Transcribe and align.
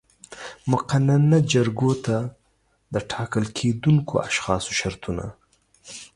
مقننه 0.71 1.37
جرګو 1.51 1.91
ته 2.05 2.17
د 2.93 2.95
ټاکل 3.11 3.43
کېدونکو 3.57 4.13
اشخاصو 4.27 4.71
شرطونه 4.79 5.25